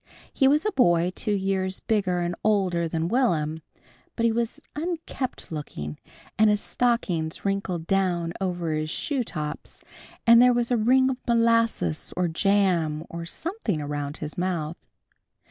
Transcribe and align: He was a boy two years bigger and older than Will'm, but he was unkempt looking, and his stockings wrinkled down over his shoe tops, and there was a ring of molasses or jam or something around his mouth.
He 0.33 0.47
was 0.47 0.65
a 0.65 0.71
boy 0.71 1.11
two 1.13 1.35
years 1.35 1.79
bigger 1.81 2.21
and 2.21 2.33
older 2.43 2.87
than 2.87 3.07
Will'm, 3.07 3.61
but 4.15 4.25
he 4.25 4.31
was 4.31 4.59
unkempt 4.75 5.51
looking, 5.51 5.99
and 6.39 6.49
his 6.49 6.59
stockings 6.59 7.45
wrinkled 7.45 7.85
down 7.85 8.33
over 8.41 8.71
his 8.73 8.89
shoe 8.89 9.23
tops, 9.23 9.79
and 10.25 10.41
there 10.41 10.53
was 10.53 10.71
a 10.71 10.75
ring 10.75 11.11
of 11.11 11.17
molasses 11.27 12.15
or 12.17 12.27
jam 12.27 13.05
or 13.11 13.27
something 13.27 13.79
around 13.79 14.17
his 14.17 14.39
mouth. 14.39 14.77